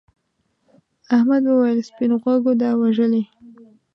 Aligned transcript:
احمد 1.15 1.43
وویل 1.45 1.79
سپین 1.89 2.11
غوږو 2.21 2.51
دا 2.61 2.69
وژلي. 2.81 3.23